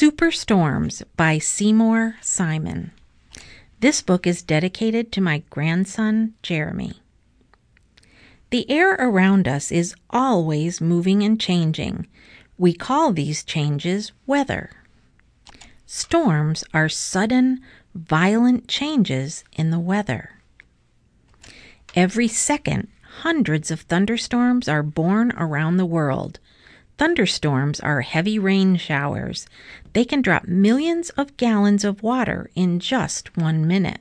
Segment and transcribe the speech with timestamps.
[0.00, 2.92] Superstorms by Seymour Simon.
[3.80, 7.00] This book is dedicated to my grandson, Jeremy.
[8.50, 12.06] The air around us is always moving and changing.
[12.56, 14.70] We call these changes weather.
[15.84, 17.60] Storms are sudden,
[17.92, 20.38] violent changes in the weather.
[21.96, 22.86] Every second,
[23.22, 26.38] hundreds of thunderstorms are born around the world.
[26.98, 29.46] Thunderstorms are heavy rain showers.
[29.92, 34.00] They can drop millions of gallons of water in just one minute.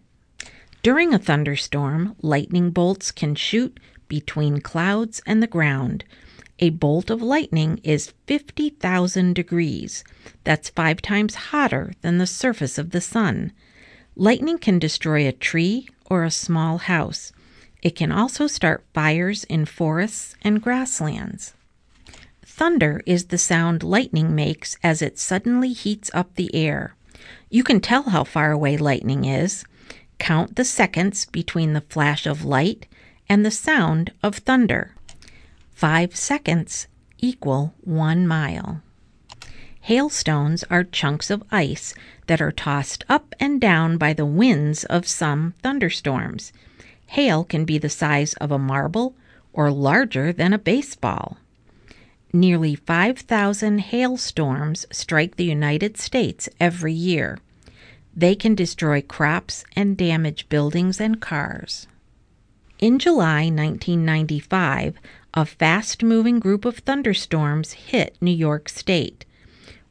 [0.81, 6.05] During a thunderstorm, lightning bolts can shoot between clouds and the ground.
[6.57, 10.03] A bolt of lightning is 50,000 degrees.
[10.43, 13.51] That's five times hotter than the surface of the sun.
[14.15, 17.31] Lightning can destroy a tree or a small house.
[17.83, 21.53] It can also start fires in forests and grasslands.
[22.57, 26.95] Thunder is the sound lightning makes as it suddenly heats up the air.
[27.51, 29.63] You can tell how far away lightning is.
[30.17, 32.87] Count the seconds between the flash of light
[33.29, 34.95] and the sound of thunder.
[35.75, 36.87] Five seconds
[37.19, 38.81] equal one mile.
[39.81, 41.93] Hailstones are chunks of ice
[42.25, 46.51] that are tossed up and down by the winds of some thunderstorms.
[47.05, 49.15] Hail can be the size of a marble
[49.53, 51.37] or larger than a baseball.
[52.37, 57.39] Nearly 5,000 hailstorms strike the United States every year.
[58.15, 61.87] They can destroy crops and damage buildings and cars.
[62.77, 64.99] In July 1995,
[65.33, 69.25] a fast moving group of thunderstorms hit New York State.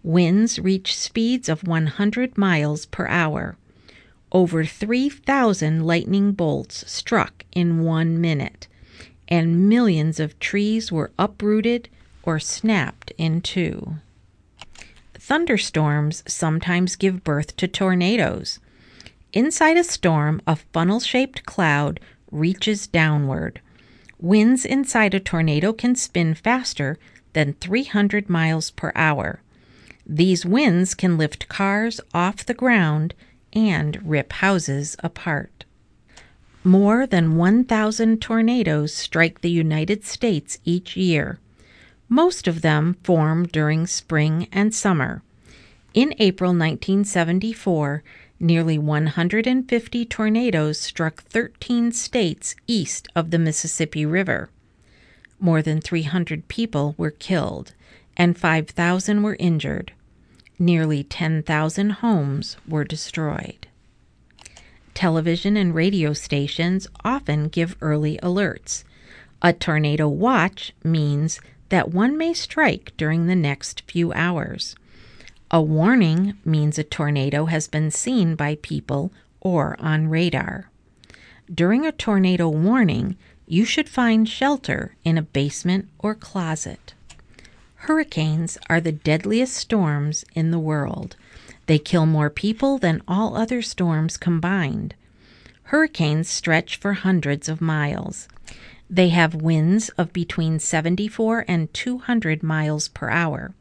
[0.05, 3.56] Winds reached speeds of 100 miles per hour.
[4.30, 8.69] Over 3,000 lightning bolts struck in one minute,
[9.27, 11.89] and millions of trees were uprooted
[12.27, 13.95] or snapped in two.
[15.15, 18.59] Thunderstorms sometimes give birth to tornadoes.
[19.33, 23.61] Inside a storm, a funnel shaped cloud reaches downward.
[24.20, 26.98] Winds inside a tornado can spin faster
[27.33, 29.41] than 300 miles per hour.
[30.07, 33.15] These winds can lift cars off the ground
[33.53, 35.65] and rip houses apart.
[36.63, 41.39] More than 1,000 tornadoes strike the United States each year.
[42.08, 45.22] Most of them form during spring and summer.
[45.92, 48.02] In April 1974,
[48.39, 54.50] nearly 150 tornadoes struck 13 states east of the Mississippi River.
[55.40, 57.72] More than 300 people were killed
[58.17, 59.92] and 5,000 were injured.
[60.58, 63.67] Nearly 10,000 homes were destroyed.
[64.94, 68.84] Television and radio stations often give early alerts.
[69.42, 74.77] A tornado watch means that one may strike during the next few hours.
[75.51, 80.71] A warning means a tornado has been seen by people or on radar.
[81.53, 83.17] During a tornado warning,
[83.47, 86.95] you should find shelter in a basement or closet.
[87.87, 91.15] Hurricanes are the deadliest storms in the world.
[91.67, 94.95] They kill more people than all other storms combined.
[95.65, 98.27] Hurricanes stretch for hundreds of miles.
[98.89, 103.55] They have winds of between 74 and 200 miles per hour.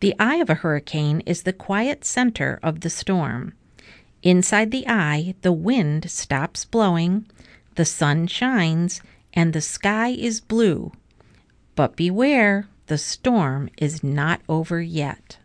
[0.00, 3.54] The eye of a hurricane is the quiet center of the storm.
[4.22, 7.26] Inside the eye, the wind stops blowing,
[7.76, 9.00] the sun shines,
[9.32, 10.92] and the sky is blue.
[11.74, 15.38] But beware, the storm is not over yet.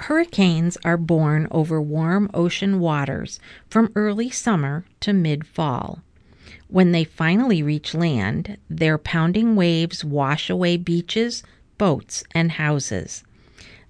[0.00, 6.00] Hurricanes are born over warm ocean waters from early summer to mid fall.
[6.68, 11.42] When they finally reach land, their pounding waves wash away beaches,
[11.78, 13.24] boats, and houses.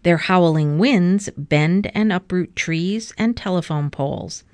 [0.04, 4.44] Their howling winds bend and uproot trees and telephone poles.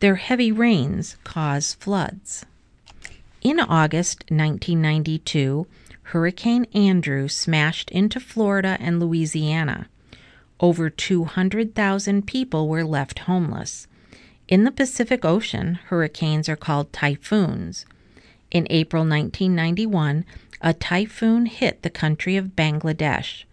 [0.00, 2.44] Their heavy rains cause floods.
[3.40, 5.66] In August 1992,
[6.04, 9.88] Hurricane Andrew smashed into Florida and Louisiana.
[10.60, 13.86] Over 200,000 people were left homeless.
[14.48, 17.86] In the Pacific Ocean, hurricanes are called typhoons.
[18.50, 20.24] In April 1991,
[20.60, 23.44] a typhoon hit the country of Bangladesh.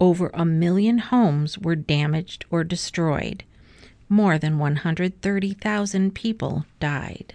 [0.00, 3.44] Over a million homes were damaged or destroyed.
[4.08, 7.34] More than 130,000 people died.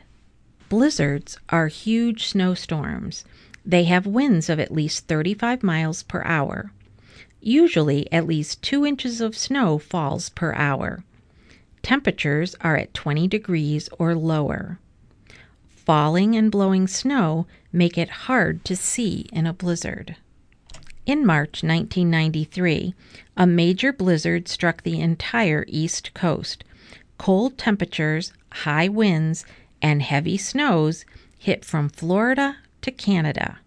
[0.67, 3.23] Blizzards are huge snowstorms.
[3.65, 6.71] They have winds of at least 35 miles per hour.
[7.41, 11.03] Usually, at least 2 inches of snow falls per hour.
[11.81, 14.79] Temperatures are at 20 degrees or lower.
[15.67, 20.15] Falling and blowing snow make it hard to see in a blizzard.
[21.05, 22.93] In March 1993,
[23.35, 26.63] a major blizzard struck the entire East Coast.
[27.17, 29.45] Cold temperatures, high winds,
[29.81, 31.05] and heavy snows
[31.39, 33.57] hit from Florida to Canada.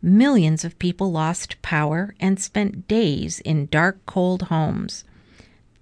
[0.00, 5.04] Millions of people lost power and spent days in dark, cold homes.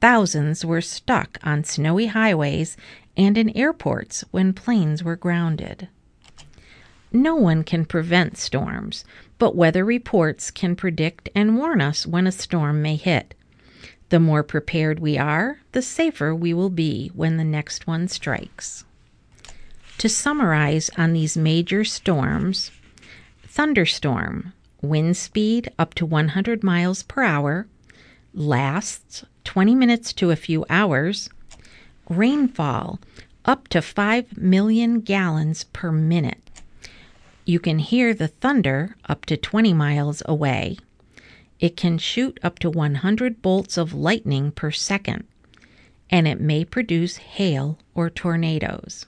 [0.01, 2.77] Thousands were stuck on snowy highways
[3.17, 5.89] and in airports when planes were grounded.
[7.13, 9.05] No one can prevent storms,
[9.39, 13.35] but weather reports can predict and warn us when a storm may hit.
[14.09, 18.85] The more prepared we are, the safer we will be when the next one strikes.
[19.99, 22.71] To summarize on these major storms,
[23.43, 27.67] thunderstorm, wind speed up to 100 miles per hour,
[28.33, 31.31] lasts 20 minutes to a few hours,
[32.09, 33.01] rainfall
[33.45, 36.51] up to 5 million gallons per minute.
[37.45, 40.77] You can hear the thunder up to 20 miles away.
[41.59, 45.25] It can shoot up to 100 bolts of lightning per second,
[46.09, 49.07] and it may produce hail or tornadoes.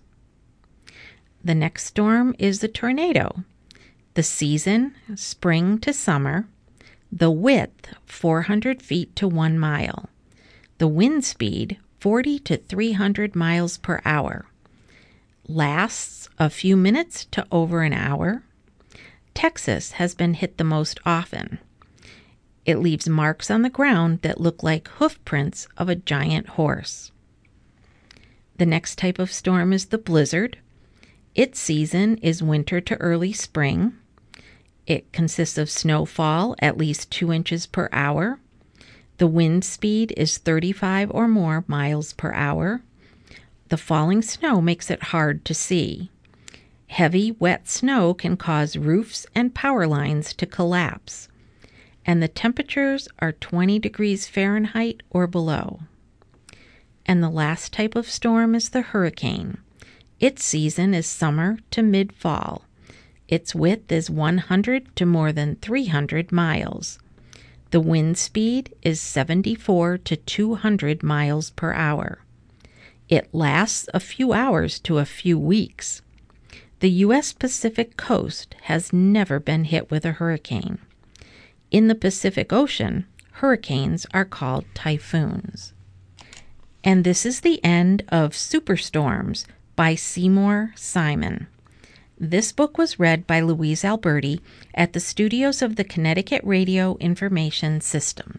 [1.45, 3.45] The next storm is the tornado.
[4.15, 6.47] The season, spring to summer.
[7.11, 10.09] The width, 400 feet to 1 mile.
[10.83, 14.47] The wind speed, 40 to 300 miles per hour
[15.47, 18.43] lasts a few minutes to over an hour.
[19.33, 21.61] Texas has been hit the most often.
[22.67, 27.13] It leaves marks on the ground that look like hoof prints of a giant horse.
[28.57, 30.59] The next type of storm is the blizzard.
[31.37, 33.93] Its season is winter to early spring.
[34.89, 38.41] It consists of snowfall at least two inches per hour.
[39.19, 42.83] The wind speed is 35 or more miles per hour.
[43.69, 46.11] The falling snow makes it hard to see.
[46.89, 51.29] Heavy, wet snow can cause roofs and power lines to collapse,
[52.05, 55.81] and the temperatures are 20 degrees Fahrenheit or below.
[57.07, 59.59] And the last type of storm is the hurricane.
[60.21, 62.67] Its season is summer to mid fall.
[63.27, 66.99] Its width is 100 to more than 300 miles.
[67.73, 72.19] The wind speed is 74 to 200 miles per hour.
[73.09, 76.03] It lasts a few hours to a few weeks.
[76.81, 77.33] The U.S.
[77.33, 80.81] Pacific coast has never been hit with a hurricane.
[81.71, 83.07] In the Pacific Ocean,
[83.41, 85.73] hurricanes are called typhoons.
[86.85, 89.47] And this is the end of Superstorms
[89.77, 91.47] by Seymour Simon.
[92.25, 94.41] This book was read by Louise Alberti
[94.77, 98.39] at the studios of the Connecticut Radio Information Systems.